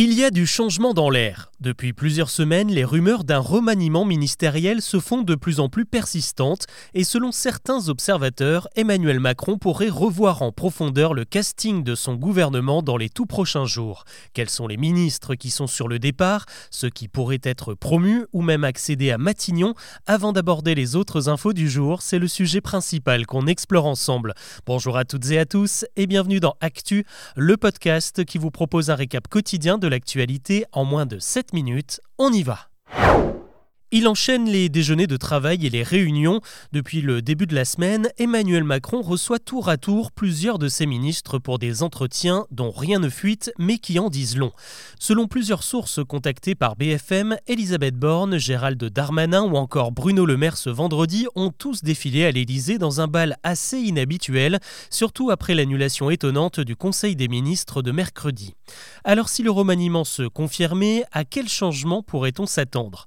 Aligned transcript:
Il 0.00 0.14
y 0.14 0.22
a 0.22 0.30
du 0.30 0.46
changement 0.46 0.94
dans 0.94 1.10
l'air. 1.10 1.50
Depuis 1.58 1.92
plusieurs 1.92 2.30
semaines, 2.30 2.70
les 2.70 2.84
rumeurs 2.84 3.24
d'un 3.24 3.40
remaniement 3.40 4.04
ministériel 4.04 4.80
se 4.80 5.00
font 5.00 5.22
de 5.22 5.34
plus 5.34 5.58
en 5.58 5.68
plus 5.68 5.86
persistantes 5.86 6.66
et 6.94 7.02
selon 7.02 7.32
certains 7.32 7.88
observateurs, 7.88 8.68
Emmanuel 8.76 9.18
Macron 9.18 9.58
pourrait 9.58 9.88
revoir 9.88 10.42
en 10.42 10.52
profondeur 10.52 11.14
le 11.14 11.24
casting 11.24 11.82
de 11.82 11.96
son 11.96 12.14
gouvernement 12.14 12.80
dans 12.80 12.96
les 12.96 13.08
tout 13.08 13.26
prochains 13.26 13.64
jours. 13.64 14.04
Quels 14.34 14.50
sont 14.50 14.68
les 14.68 14.76
ministres 14.76 15.34
qui 15.34 15.50
sont 15.50 15.66
sur 15.66 15.88
le 15.88 15.98
départ, 15.98 16.46
ceux 16.70 16.90
qui 16.90 17.08
pourraient 17.08 17.40
être 17.42 17.74
promus 17.74 18.24
ou 18.32 18.40
même 18.40 18.62
accéder 18.62 19.10
à 19.10 19.18
Matignon? 19.18 19.74
Avant 20.06 20.32
d'aborder 20.32 20.76
les 20.76 20.94
autres 20.94 21.28
infos 21.28 21.54
du 21.54 21.68
jour, 21.68 22.02
c'est 22.02 22.20
le 22.20 22.28
sujet 22.28 22.60
principal 22.60 23.26
qu'on 23.26 23.48
explore 23.48 23.86
ensemble. 23.86 24.34
Bonjour 24.64 24.96
à 24.96 25.04
toutes 25.04 25.28
et 25.32 25.40
à 25.40 25.44
tous 25.44 25.84
et 25.96 26.06
bienvenue 26.06 26.38
dans 26.38 26.54
Actu, 26.60 27.04
le 27.34 27.56
podcast 27.56 28.24
qui 28.24 28.38
vous 28.38 28.52
propose 28.52 28.90
un 28.90 28.94
récap 28.94 29.26
quotidien 29.26 29.76
de 29.76 29.87
l'actualité 29.88 30.64
en 30.72 30.84
moins 30.84 31.06
de 31.06 31.18
7 31.18 31.52
minutes. 31.52 32.00
On 32.18 32.32
y 32.32 32.42
va 32.42 32.68
il 33.90 34.06
enchaîne 34.06 34.46
les 34.48 34.68
déjeuners 34.68 35.06
de 35.06 35.16
travail 35.16 35.64
et 35.64 35.70
les 35.70 35.82
réunions. 35.82 36.40
Depuis 36.72 37.00
le 37.00 37.22
début 37.22 37.46
de 37.46 37.54
la 37.54 37.64
semaine, 37.64 38.08
Emmanuel 38.18 38.62
Macron 38.62 39.00
reçoit 39.00 39.38
tour 39.38 39.70
à 39.70 39.78
tour 39.78 40.12
plusieurs 40.12 40.58
de 40.58 40.68
ses 40.68 40.84
ministres 40.84 41.38
pour 41.38 41.58
des 41.58 41.82
entretiens 41.82 42.44
dont 42.50 42.70
rien 42.70 42.98
ne 42.98 43.08
fuite 43.08 43.50
mais 43.58 43.78
qui 43.78 43.98
en 43.98 44.10
disent 44.10 44.36
long. 44.36 44.52
Selon 44.98 45.26
plusieurs 45.26 45.62
sources 45.62 46.00
contactées 46.04 46.54
par 46.54 46.76
BFM, 46.76 47.38
Elisabeth 47.46 47.94
Borne, 47.94 48.36
Gérald 48.36 48.82
Darmanin 48.84 49.42
ou 49.42 49.56
encore 49.56 49.90
Bruno 49.90 50.26
Le 50.26 50.36
Maire 50.36 50.58
ce 50.58 50.68
vendredi 50.68 51.26
ont 51.34 51.50
tous 51.50 51.82
défilé 51.82 52.26
à 52.26 52.30
l'Élysée 52.30 52.76
dans 52.76 53.00
un 53.00 53.06
bal 53.06 53.36
assez 53.42 53.78
inhabituel, 53.78 54.58
surtout 54.90 55.30
après 55.30 55.54
l'annulation 55.54 56.10
étonnante 56.10 56.60
du 56.60 56.76
Conseil 56.76 57.16
des 57.16 57.28
ministres 57.28 57.80
de 57.80 57.92
mercredi. 57.92 58.54
Alors 59.04 59.30
si 59.30 59.42
le 59.42 59.50
remaniement 59.50 60.04
se 60.04 60.24
confirmait, 60.24 61.04
à 61.12 61.24
quel 61.24 61.48
changement 61.48 62.02
pourrait-on 62.02 62.44
s'attendre? 62.44 63.06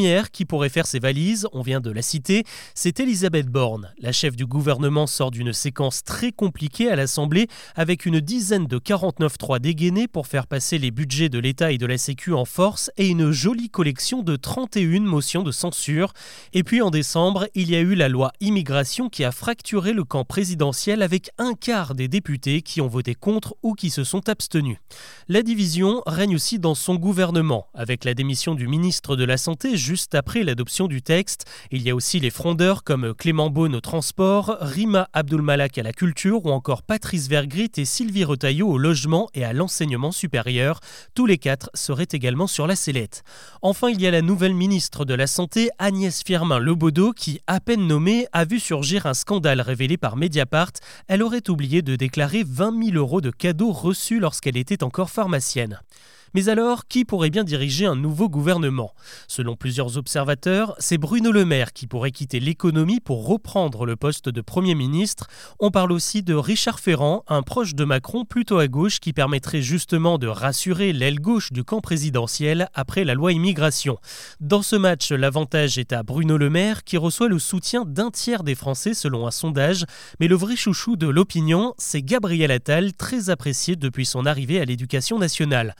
Qui 0.00 0.46
pourrait 0.46 0.70
faire 0.70 0.86
ses 0.86 0.98
valises, 0.98 1.46
on 1.52 1.60
vient 1.60 1.80
de 1.80 1.90
la 1.90 2.00
citer, 2.00 2.44
c'est 2.74 3.00
Elisabeth 3.00 3.48
Borne. 3.48 3.92
La 3.98 4.12
chef 4.12 4.34
du 4.34 4.46
gouvernement 4.46 5.06
sort 5.06 5.30
d'une 5.30 5.52
séquence 5.52 6.04
très 6.04 6.32
compliquée 6.32 6.90
à 6.90 6.96
l'Assemblée 6.96 7.48
avec 7.74 8.06
une 8.06 8.18
dizaine 8.18 8.66
de 8.66 8.78
49-3 8.78 9.58
dégainés 9.58 10.08
pour 10.08 10.26
faire 10.26 10.46
passer 10.46 10.78
les 10.78 10.90
budgets 10.90 11.28
de 11.28 11.38
l'État 11.38 11.70
et 11.70 11.76
de 11.76 11.84
la 11.84 11.98
Sécu 11.98 12.32
en 12.32 12.46
force 12.46 12.90
et 12.96 13.08
une 13.08 13.30
jolie 13.30 13.68
collection 13.68 14.22
de 14.22 14.36
31 14.36 15.00
motions 15.00 15.42
de 15.42 15.52
censure. 15.52 16.14
Et 16.54 16.64
puis 16.64 16.80
en 16.80 16.90
décembre, 16.90 17.46
il 17.54 17.70
y 17.70 17.76
a 17.76 17.80
eu 17.80 17.94
la 17.94 18.08
loi 18.08 18.32
immigration 18.40 19.10
qui 19.10 19.22
a 19.22 19.32
fracturé 19.32 19.92
le 19.92 20.04
camp 20.04 20.24
présidentiel 20.24 21.02
avec 21.02 21.28
un 21.36 21.52
quart 21.52 21.94
des 21.94 22.08
députés 22.08 22.62
qui 22.62 22.80
ont 22.80 22.88
voté 22.88 23.14
contre 23.14 23.54
ou 23.62 23.74
qui 23.74 23.90
se 23.90 24.02
sont 24.02 24.30
abstenus. 24.30 24.78
La 25.28 25.42
division 25.42 26.02
règne 26.06 26.36
aussi 26.36 26.58
dans 26.58 26.74
son 26.74 26.94
gouvernement, 26.94 27.66
avec 27.74 28.04
la 28.04 28.14
démission 28.14 28.54
du 28.54 28.66
ministre 28.66 29.14
de 29.14 29.24
la 29.24 29.36
Santé 29.36 29.76
juste 29.90 30.14
après 30.14 30.44
l'adoption 30.44 30.86
du 30.86 31.02
texte. 31.02 31.46
Il 31.72 31.82
y 31.82 31.90
a 31.90 31.96
aussi 31.96 32.20
les 32.20 32.30
frondeurs 32.30 32.84
comme 32.84 33.12
Clément 33.12 33.50
Beaune 33.50 33.74
au 33.74 33.80
transport, 33.80 34.56
Rima 34.60 35.08
Abdulmalak 35.14 35.78
à 35.78 35.82
la 35.82 35.92
culture 35.92 36.46
ou 36.46 36.50
encore 36.50 36.84
Patrice 36.84 37.26
Vergrit 37.26 37.72
et 37.76 37.84
Sylvie 37.84 38.22
Retailleau 38.22 38.68
au 38.68 38.78
logement 38.78 39.28
et 39.34 39.44
à 39.44 39.52
l'enseignement 39.52 40.12
supérieur. 40.12 40.78
Tous 41.16 41.26
les 41.26 41.38
quatre 41.38 41.70
seraient 41.74 42.06
également 42.12 42.46
sur 42.46 42.68
la 42.68 42.76
sellette. 42.76 43.24
Enfin, 43.62 43.88
il 43.88 44.00
y 44.00 44.06
a 44.06 44.12
la 44.12 44.22
nouvelle 44.22 44.54
ministre 44.54 45.04
de 45.04 45.14
la 45.14 45.26
Santé, 45.26 45.70
Agnès 45.80 46.22
Firmin-Lebaudot, 46.22 47.12
qui, 47.12 47.40
à 47.48 47.58
peine 47.58 47.88
nommée, 47.88 48.28
a 48.32 48.44
vu 48.44 48.60
surgir 48.60 49.06
un 49.06 49.14
scandale 49.14 49.60
révélé 49.60 49.96
par 49.96 50.14
Mediapart. 50.16 50.74
Elle 51.08 51.24
aurait 51.24 51.50
oublié 51.50 51.82
de 51.82 51.96
déclarer 51.96 52.44
20 52.46 52.90
000 52.90 52.96
euros 52.96 53.20
de 53.20 53.32
cadeaux 53.32 53.72
reçus 53.72 54.20
lorsqu'elle 54.20 54.56
était 54.56 54.84
encore 54.84 55.10
pharmacienne. 55.10 55.80
Mais 56.34 56.48
alors, 56.48 56.86
qui 56.86 57.04
pourrait 57.04 57.30
bien 57.30 57.42
diriger 57.42 57.86
un 57.86 57.96
nouveau 57.96 58.28
gouvernement? 58.28 58.94
Selon 59.26 59.56
plusieurs 59.56 59.96
observateurs, 59.96 60.76
c'est 60.78 60.98
Bruno 60.98 61.32
Le 61.32 61.44
Maire 61.44 61.72
qui 61.72 61.88
pourrait 61.88 62.12
quitter 62.12 62.38
l'économie 62.38 63.00
pour 63.00 63.26
reprendre 63.26 63.84
le 63.84 63.96
poste 63.96 64.28
de 64.28 64.40
Premier 64.40 64.74
ministre. 64.76 65.26
On 65.58 65.70
parle 65.70 65.90
aussi 65.90 66.22
de 66.22 66.34
Richard 66.34 66.78
Ferrand, 66.78 67.24
un 67.26 67.42
proche 67.42 67.74
de 67.74 67.84
Macron 67.84 68.24
plutôt 68.24 68.58
à 68.58 68.68
gauche 68.68 69.00
qui 69.00 69.12
permettrait 69.12 69.62
justement 69.62 70.18
de 70.18 70.28
rassurer 70.28 70.92
l'aile 70.92 71.20
gauche 71.20 71.52
du 71.52 71.64
camp 71.64 71.80
présidentiel 71.80 72.68
après 72.74 73.04
la 73.04 73.14
loi 73.14 73.32
immigration. 73.32 73.98
Dans 74.40 74.62
ce 74.62 74.76
match, 74.76 75.10
l'avantage 75.10 75.78
est 75.78 75.92
à 75.92 76.02
Bruno 76.02 76.36
Le 76.36 76.48
Maire 76.48 76.84
qui 76.84 76.96
reçoit 76.96 77.28
le 77.28 77.38
soutien 77.38 77.84
d'un 77.84 78.10
tiers 78.10 78.44
des 78.44 78.54
Français 78.54 78.94
selon 78.94 79.26
un 79.26 79.30
sondage, 79.32 79.84
mais 80.20 80.28
le 80.28 80.36
vrai 80.36 80.54
chouchou 80.54 80.96
de 80.96 81.08
l'opinion, 81.08 81.74
c'est 81.78 82.02
Gabriel 82.02 82.50
Attal, 82.50 82.92
très 82.92 83.30
apprécié 83.30 83.76
depuis 83.76 84.06
son 84.06 84.26
arrivée 84.26 84.60
à 84.60 84.64
l'éducation 84.64 85.18
nationale. 85.18 85.74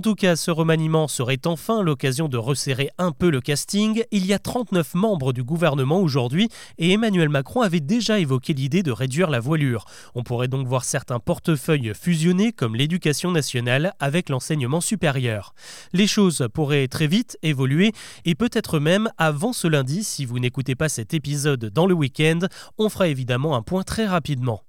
Tout 0.00 0.14
cas, 0.14 0.36
ce 0.36 0.50
remaniement 0.50 1.06
serait 1.06 1.46
enfin 1.46 1.80
l'occasion 1.82 2.28
de 2.28 2.36
resserrer 2.36 2.90
un 2.98 3.12
peu 3.12 3.30
le 3.30 3.40
casting. 3.40 4.02
Il 4.10 4.26
y 4.26 4.32
a 4.32 4.38
39 4.38 4.94
membres 4.94 5.32
du 5.32 5.44
gouvernement 5.44 6.00
aujourd'hui 6.00 6.48
et 6.78 6.92
Emmanuel 6.92 7.28
Macron 7.28 7.60
avait 7.60 7.80
déjà 7.80 8.18
évoqué 8.18 8.52
l'idée 8.52 8.82
de 8.82 8.90
réduire 8.90 9.30
la 9.30 9.38
voilure. 9.38 9.84
On 10.14 10.22
pourrait 10.24 10.48
donc 10.48 10.66
voir 10.66 10.84
certains 10.84 11.20
portefeuilles 11.20 11.92
fusionnés 11.94 12.52
comme 12.52 12.74
l'éducation 12.74 13.30
nationale 13.30 13.94
avec 14.00 14.28
l'enseignement 14.28 14.80
supérieur. 14.80 15.54
Les 15.92 16.06
choses 16.06 16.48
pourraient 16.52 16.88
très 16.88 17.06
vite 17.06 17.38
évoluer 17.42 17.92
et 18.24 18.34
peut-être 18.34 18.80
même 18.80 19.08
avant 19.18 19.52
ce 19.52 19.68
lundi 19.68 20.02
si 20.02 20.24
vous 20.24 20.40
n'écoutez 20.40 20.74
pas 20.74 20.88
cet 20.88 21.14
épisode 21.14 21.66
dans 21.66 21.86
le 21.86 21.94
week-end, 21.94 22.40
on 22.76 22.88
fera 22.88 23.08
évidemment 23.08 23.54
un 23.54 23.62
point 23.62 23.84
très 23.84 24.06
rapidement. 24.06 24.62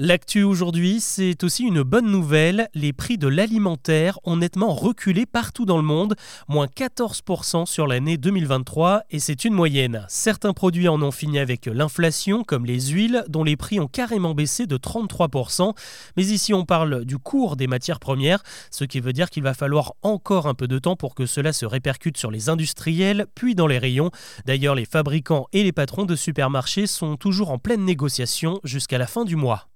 L'actu 0.00 0.44
aujourd'hui, 0.44 1.00
c'est 1.00 1.42
aussi 1.42 1.64
une 1.64 1.82
bonne 1.82 2.08
nouvelle. 2.08 2.68
Les 2.72 2.92
prix 2.92 3.18
de 3.18 3.26
l'alimentaire 3.26 4.20
ont 4.22 4.36
nettement 4.36 4.72
reculé 4.72 5.26
partout 5.26 5.64
dans 5.64 5.76
le 5.76 5.82
monde, 5.82 6.14
moins 6.46 6.66
14% 6.66 7.66
sur 7.66 7.88
l'année 7.88 8.16
2023, 8.16 9.02
et 9.10 9.18
c'est 9.18 9.44
une 9.44 9.54
moyenne. 9.54 10.06
Certains 10.08 10.52
produits 10.52 10.86
en 10.86 11.02
ont 11.02 11.10
fini 11.10 11.40
avec 11.40 11.66
l'inflation, 11.66 12.44
comme 12.44 12.64
les 12.64 12.80
huiles, 12.90 13.24
dont 13.26 13.42
les 13.42 13.56
prix 13.56 13.80
ont 13.80 13.88
carrément 13.88 14.34
baissé 14.34 14.68
de 14.68 14.76
33%. 14.76 15.74
Mais 16.16 16.26
ici, 16.26 16.54
on 16.54 16.64
parle 16.64 17.04
du 17.04 17.18
cours 17.18 17.56
des 17.56 17.66
matières 17.66 17.98
premières, 17.98 18.44
ce 18.70 18.84
qui 18.84 19.00
veut 19.00 19.12
dire 19.12 19.30
qu'il 19.30 19.42
va 19.42 19.52
falloir 19.52 19.94
encore 20.02 20.46
un 20.46 20.54
peu 20.54 20.68
de 20.68 20.78
temps 20.78 20.94
pour 20.94 21.16
que 21.16 21.26
cela 21.26 21.52
se 21.52 21.66
répercute 21.66 22.18
sur 22.18 22.30
les 22.30 22.48
industriels, 22.48 23.26
puis 23.34 23.56
dans 23.56 23.66
les 23.66 23.78
rayons. 23.78 24.12
D'ailleurs, 24.46 24.76
les 24.76 24.84
fabricants 24.84 25.48
et 25.52 25.64
les 25.64 25.72
patrons 25.72 26.04
de 26.04 26.14
supermarchés 26.14 26.86
sont 26.86 27.16
toujours 27.16 27.50
en 27.50 27.58
pleine 27.58 27.84
négociation 27.84 28.60
jusqu'à 28.62 28.98
la 28.98 29.08
fin 29.08 29.24
du 29.24 29.34
mois. 29.34 29.66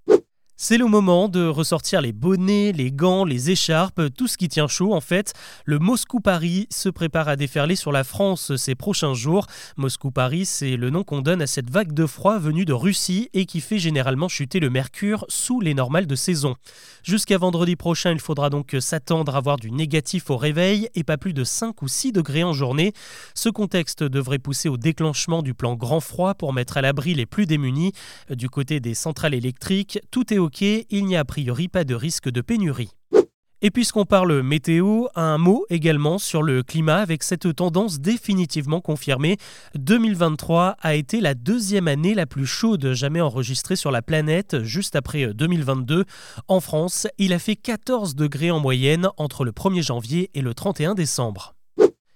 C'est 0.57 0.79
le 0.79 0.87
moment 0.87 1.29
de 1.29 1.47
ressortir 1.49 2.01
les 2.01 2.13
bonnets, 2.13 2.73
les 2.73 2.93
gants, 2.93 3.25
les 3.25 3.51
écharpes, 3.51 4.03
tout 4.17 4.29
ce 4.29 4.37
qui 4.37 4.49
tient 4.49 4.69
chaud 4.69 4.95
en 4.95 5.01
fait. 5.01 5.33
Le 5.65 5.81
Moscou-Paris 5.81 6.69
se 6.71 6.89
prépare 6.89 7.27
à 7.27 7.35
déferler 7.35 7.75
sur 7.75 7.91
la 7.91 8.05
France 8.05 8.55
ces 8.57 8.77
prochains 8.77 9.15
jours. 9.15 9.47
Moscou-Paris, 9.77 10.47
c'est 10.47 10.77
le 10.77 10.91
nom 10.91 11.03
qu'on 11.03 11.21
donne 11.21 11.43
à 11.43 11.49
cette 11.49 11.69
vague 11.69 11.93
de 11.93 12.07
froid 12.07 12.39
venue 12.39 12.65
de 12.65 12.73
Russie 12.73 13.29
et 13.33 13.45
qui 13.45 13.61
fait 13.61 13.79
généralement 13.79 14.29
chuter 14.29 14.61
le 14.61 14.71
mercure 14.71 15.25
sous 15.29 15.61
les 15.61 15.75
normales 15.75 16.07
de 16.07 16.15
saison. 16.15 16.55
Jusqu'à 17.03 17.39
vendredi 17.39 17.75
prochain, 17.75 18.13
il 18.13 18.21
faudra 18.21 18.49
donc 18.49 18.77
s'attendre 18.79 19.35
à 19.35 19.41
voir 19.41 19.57
du 19.57 19.73
négatif 19.73 20.31
au 20.31 20.37
réveil 20.37 20.89
et 20.95 21.03
pas 21.03 21.17
plus 21.17 21.33
de 21.33 21.43
5 21.43 21.83
ou 21.83 21.89
6 21.89 22.13
degrés 22.13 22.45
en 22.45 22.53
journée. 22.53 22.93
Ce 23.35 23.49
contexte 23.49 24.05
devrait 24.05 24.39
pousser 24.39 24.69
au 24.69 24.77
déclenchement 24.77 25.43
du 25.43 25.55
plan 25.55 25.75
grand 25.75 26.01
froid 26.01 26.35
pour 26.35 26.53
mettre 26.53 26.77
à 26.77 26.83
l'abri 26.83 27.15
les 27.15 27.27
plus 27.27 27.47
démunis. 27.47 27.93
Du 28.31 28.49
côté 28.49 28.79
des 28.79 28.95
centrales 28.95 29.35
électriques, 29.35 29.99
tout 30.13 30.33
est 30.33 30.39
il 30.91 31.07
n'y 31.07 31.17
a 31.17 31.21
a 31.21 31.25
priori 31.25 31.69
pas 31.69 31.85
de 31.85 31.95
risque 31.95 32.29
de 32.29 32.41
pénurie. 32.41 32.91
Et 33.65 33.71
puisqu'on 33.71 34.05
parle 34.05 34.43
météo, 34.43 35.07
un 35.15 35.39
mot 35.39 35.65
également 35.71 36.19
sur 36.19 36.43
le 36.43 36.65
climat 36.65 36.97
avec 36.97 37.23
cette 37.23 37.55
tendance 37.55 38.01
définitivement 38.01 38.81
confirmée. 38.81 39.37
2023 39.77 40.77
a 40.81 40.95
été 40.97 41.21
la 41.21 41.35
deuxième 41.35 41.87
année 41.87 42.15
la 42.15 42.27
plus 42.27 42.45
chaude 42.45 42.93
jamais 42.93 43.21
enregistrée 43.21 43.77
sur 43.77 43.93
la 43.93 44.03
planète, 44.03 44.65
juste 44.65 44.97
après 44.97 45.33
2022. 45.33 46.07
En 46.49 46.59
France, 46.59 47.07
il 47.19 47.33
a 47.33 47.39
fait 47.39 47.55
14 47.55 48.17
degrés 48.17 48.51
en 48.51 48.59
moyenne 48.59 49.09
entre 49.17 49.45
le 49.45 49.53
1er 49.53 49.83
janvier 49.83 50.31
et 50.35 50.41
le 50.41 50.55
31 50.55 50.97
décembre. 50.97 51.55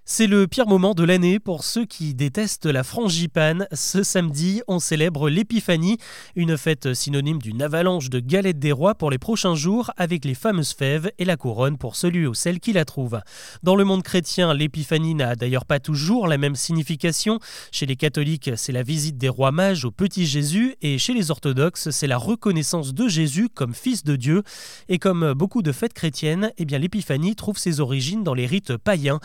C'est 0.08 0.28
le 0.28 0.46
pire 0.46 0.68
moment 0.68 0.94
de 0.94 1.02
l'année 1.02 1.40
pour 1.40 1.64
ceux 1.64 1.84
qui 1.84 2.14
détestent 2.14 2.66
la 2.66 2.84
frangipane. 2.84 3.66
Ce 3.72 4.04
samedi, 4.04 4.62
on 4.68 4.78
célèbre 4.78 5.28
l'Épiphanie, 5.28 5.98
une 6.36 6.56
fête 6.56 6.94
synonyme 6.94 7.42
d'une 7.42 7.60
avalanche 7.60 8.08
de 8.08 8.20
galettes 8.20 8.60
des 8.60 8.70
rois 8.70 8.94
pour 8.94 9.10
les 9.10 9.18
prochains 9.18 9.56
jours, 9.56 9.90
avec 9.96 10.24
les 10.24 10.34
fameuses 10.34 10.74
fèves 10.74 11.10
et 11.18 11.24
la 11.24 11.36
couronne 11.36 11.76
pour 11.76 11.96
celui 11.96 12.24
ou 12.24 12.34
celle 12.34 12.60
qui 12.60 12.72
la 12.72 12.84
trouve. 12.84 13.20
Dans 13.64 13.74
le 13.74 13.82
monde 13.82 14.04
chrétien, 14.04 14.54
l'Épiphanie 14.54 15.16
n'a 15.16 15.34
d'ailleurs 15.34 15.64
pas 15.64 15.80
toujours 15.80 16.28
la 16.28 16.38
même 16.38 16.54
signification. 16.54 17.40
Chez 17.72 17.86
les 17.86 17.96
catholiques, 17.96 18.52
c'est 18.54 18.70
la 18.70 18.84
visite 18.84 19.18
des 19.18 19.28
rois 19.28 19.50
mages 19.50 19.84
au 19.84 19.90
petit 19.90 20.24
Jésus, 20.24 20.76
et 20.82 20.98
chez 20.98 21.14
les 21.14 21.32
orthodoxes, 21.32 21.90
c'est 21.90 22.06
la 22.06 22.16
reconnaissance 22.16 22.94
de 22.94 23.08
Jésus 23.08 23.48
comme 23.48 23.74
fils 23.74 24.04
de 24.04 24.14
Dieu. 24.14 24.44
Et 24.88 25.00
comme 25.00 25.32
beaucoup 25.32 25.62
de 25.62 25.72
fêtes 25.72 25.94
chrétiennes, 25.94 26.52
eh 26.58 26.64
l'Épiphanie 26.64 27.34
trouve 27.34 27.58
ses 27.58 27.80
origines 27.80 28.22
dans 28.22 28.34
les 28.34 28.46
rites 28.46 28.76
païens. 28.76 29.18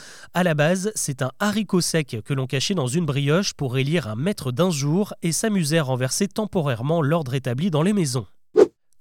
C'est 0.96 1.22
un 1.22 1.32
haricot 1.40 1.82
sec 1.82 2.18
que 2.24 2.34
l'on 2.34 2.48
cachait 2.48 2.76
dans 2.76 2.88
une 2.88 3.06
brioche 3.06 3.54
pour 3.54 3.78
élire 3.78 4.08
un 4.08 4.16
maître 4.16 4.52
d'un 4.52 4.72
jour 4.72 5.14
et 5.22 5.32
s'amuser 5.32 5.80
à 5.80 5.84
renverser 5.84 6.28
temporairement 6.28 7.02
l'ordre 7.02 7.34
établi 7.34 7.72
dans 7.72 7.84
les 7.84 7.94
maisons. 7.94 8.26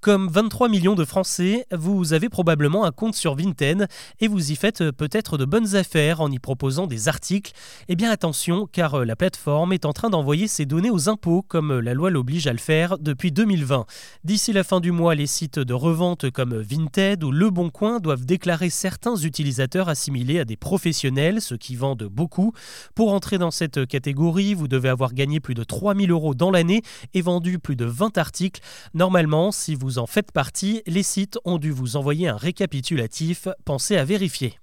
Comme 0.01 0.29
23 0.29 0.71
millions 0.71 0.95
de 0.95 1.05
Français, 1.05 1.67
vous 1.71 2.15
avez 2.15 2.31
probablement 2.31 2.87
un 2.87 2.91
compte 2.91 3.15
sur 3.15 3.35
Vinted 3.35 3.87
et 4.21 4.29
vous 4.29 4.51
y 4.51 4.57
faites 4.57 4.91
peut-être 4.93 5.37
de 5.37 5.45
bonnes 5.45 5.77
affaires 5.77 6.23
en 6.23 6.31
y 6.31 6.39
proposant 6.39 6.87
des 6.87 7.09
articles. 7.09 7.53
Eh 7.89 7.97
bien 7.97 8.11
attention, 8.11 8.67
car 8.67 9.05
la 9.05 9.15
plateforme 9.15 9.75
est 9.75 9.85
en 9.85 9.93
train 9.93 10.09
d'envoyer 10.09 10.49
ses 10.49 10.65
données 10.65 10.89
aux 10.89 11.11
impôts, 11.11 11.43
comme 11.43 11.81
la 11.81 11.93
loi 11.93 12.09
l'oblige 12.09 12.47
à 12.47 12.53
le 12.53 12.59
faire 12.59 12.97
depuis 12.97 13.31
2020. 13.31 13.85
D'ici 14.25 14.55
la 14.55 14.65
fin 14.65 14.81
du 14.81 14.91
mois, 14.91 15.15
les 15.15 15.27
sites 15.27 15.59
de 15.59 15.75
revente 15.75 16.31
comme 16.31 16.57
Vinted 16.57 17.23
ou 17.23 17.31
Le 17.31 17.51
Bon 17.51 17.69
Coin 17.69 18.01
doivent 18.01 18.25
déclarer 18.25 18.71
certains 18.71 19.17
utilisateurs 19.17 19.91
assimilés 19.91 20.41
à 20.41 20.47
des 20.47 20.57
professionnels, 20.57 21.43
ceux 21.43 21.59
qui 21.59 21.77
vendent 21.77 22.09
beaucoup. 22.11 22.55
Pour 22.95 23.13
entrer 23.13 23.37
dans 23.37 23.51
cette 23.51 23.87
catégorie, 23.87 24.55
vous 24.55 24.67
devez 24.67 24.89
avoir 24.89 25.13
gagné 25.13 25.41
plus 25.41 25.55
de 25.55 25.63
3000 25.63 26.11
euros 26.11 26.35
dans 26.35 26.51
l'année 26.51 26.81
et 27.13 27.21
vendu 27.21 27.59
plus 27.59 27.77
de 27.77 27.85
20 27.85 28.17
articles. 28.17 28.63
Normalement, 28.95 29.53
si 29.53 29.75
vous 29.75 29.90
en 29.99 30.07
faites 30.07 30.33
partie, 30.33 30.83
les 30.87 31.03
sites 31.03 31.39
ont 31.45 31.59
dû 31.59 31.71
vous 31.71 31.97
envoyer 31.97 32.29
un 32.29 32.37
récapitulatif, 32.37 33.49
pensez 33.65 33.97
à 33.97 34.05
vérifier. 34.05 34.59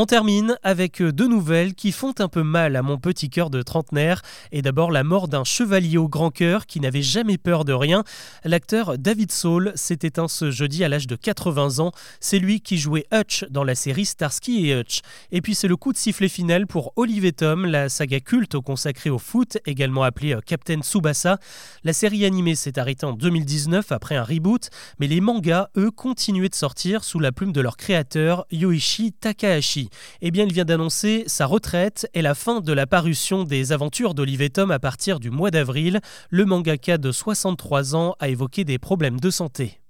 On 0.00 0.06
termine 0.06 0.56
avec 0.62 1.02
deux 1.02 1.26
nouvelles 1.26 1.74
qui 1.74 1.90
font 1.90 2.14
un 2.20 2.28
peu 2.28 2.44
mal 2.44 2.76
à 2.76 2.82
mon 2.82 2.98
petit 2.98 3.30
cœur 3.30 3.50
de 3.50 3.62
trentenaire. 3.62 4.22
Et 4.52 4.62
d'abord 4.62 4.92
la 4.92 5.02
mort 5.02 5.26
d'un 5.26 5.42
chevalier 5.42 5.98
au 5.98 6.06
grand 6.06 6.30
cœur 6.30 6.66
qui 6.66 6.78
n'avait 6.78 7.02
jamais 7.02 7.36
peur 7.36 7.64
de 7.64 7.72
rien. 7.72 8.04
L'acteur 8.44 8.96
David 8.96 9.32
Saul 9.32 9.72
s'est 9.74 9.98
éteint 10.02 10.28
ce 10.28 10.52
jeudi 10.52 10.84
à 10.84 10.88
l'âge 10.88 11.08
de 11.08 11.16
80 11.16 11.80
ans. 11.80 11.90
C'est 12.20 12.38
lui 12.38 12.60
qui 12.60 12.78
jouait 12.78 13.06
Hutch 13.12 13.44
dans 13.50 13.64
la 13.64 13.74
série 13.74 14.04
Starsky 14.04 14.68
et 14.70 14.78
Hutch. 14.78 15.00
Et 15.32 15.40
puis 15.40 15.56
c'est 15.56 15.66
le 15.66 15.74
coup 15.74 15.92
de 15.92 15.98
sifflet 15.98 16.28
final 16.28 16.68
pour 16.68 16.92
Olivier 16.94 17.32
Tom, 17.32 17.66
la 17.66 17.88
saga 17.88 18.20
culte 18.20 18.56
consacrée 18.60 19.10
au 19.10 19.18
foot, 19.18 19.58
également 19.66 20.04
appelée 20.04 20.32
euh, 20.32 20.40
Captain 20.46 20.80
Tsubasa. 20.80 21.40
La 21.82 21.92
série 21.92 22.24
animée 22.24 22.54
s'est 22.54 22.78
arrêtée 22.78 23.04
en 23.04 23.14
2019 23.14 23.90
après 23.90 24.14
un 24.14 24.22
reboot, 24.22 24.70
mais 25.00 25.08
les 25.08 25.20
mangas, 25.20 25.70
eux, 25.76 25.90
continuaient 25.90 26.48
de 26.50 26.54
sortir 26.54 27.02
sous 27.02 27.18
la 27.18 27.32
plume 27.32 27.50
de 27.50 27.60
leur 27.60 27.76
créateur 27.76 28.46
Yoichi 28.52 29.10
Takahashi. 29.10 29.87
Eh 30.20 30.30
bien, 30.30 30.44
il 30.44 30.52
vient 30.52 30.64
d'annoncer 30.64 31.24
sa 31.26 31.46
retraite 31.46 32.08
et 32.14 32.22
la 32.22 32.34
fin 32.34 32.60
de 32.60 32.72
la 32.72 32.86
parution 32.86 33.44
des 33.44 33.72
aventures 33.72 34.14
d'Olivier 34.14 34.50
Tom 34.50 34.70
à 34.70 34.78
partir 34.78 35.20
du 35.20 35.30
mois 35.30 35.50
d'avril. 35.50 36.00
Le 36.30 36.44
mangaka 36.44 36.98
de 36.98 37.12
63 37.12 37.96
ans 37.96 38.14
a 38.18 38.28
évoqué 38.28 38.64
des 38.64 38.78
problèmes 38.78 39.20
de 39.20 39.30
santé. 39.30 39.80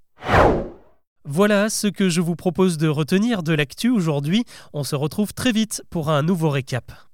Voilà 1.25 1.69
ce 1.69 1.87
que 1.87 2.09
je 2.09 2.21
vous 2.21 2.35
propose 2.35 2.77
de 2.77 2.87
retenir 2.87 3.43
de 3.43 3.53
l'actu 3.53 3.89
aujourd'hui. 3.89 4.45
On 4.73 4.83
se 4.83 4.95
retrouve 4.95 5.33
très 5.33 5.51
vite 5.51 5.83
pour 5.89 6.09
un 6.09 6.23
nouveau 6.23 6.49
récap. 6.49 7.08